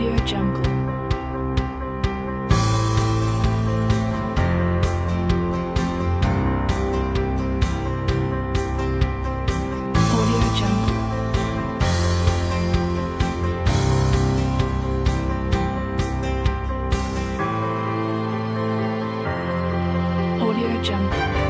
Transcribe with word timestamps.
Audio 0.00 0.16
Jungle. 0.24 0.62
Audio 10.10 10.40
Jungle. 10.56 10.94
Audio 20.40 20.82
Jungle. 20.82 21.49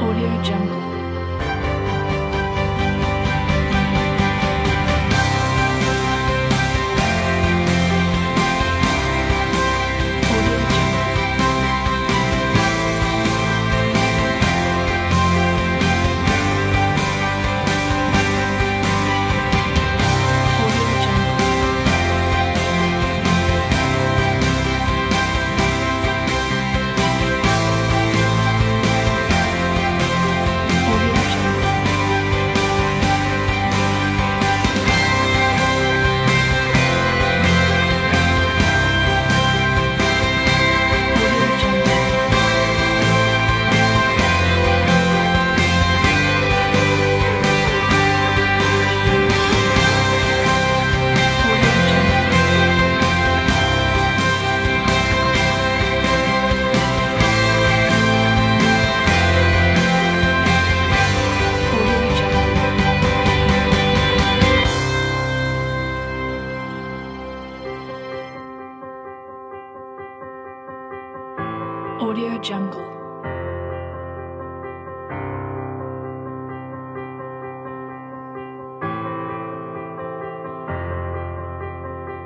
Audio 0.00 0.42
Jungle. 0.42 0.89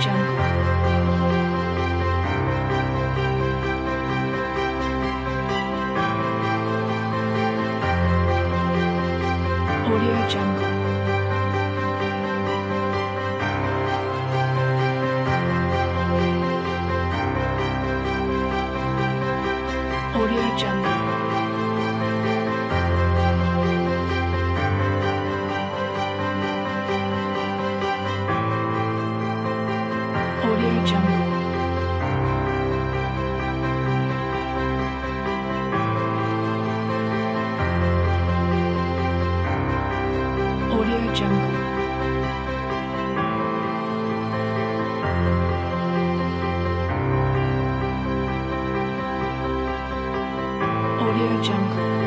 Jungle. 0.00 0.38
Audio 9.90 10.28
Jungle. 10.28 10.67
Audio 51.08 51.42
Jungle. 51.42 51.98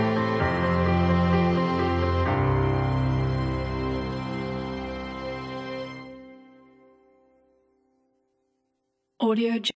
Audio 9.20 9.60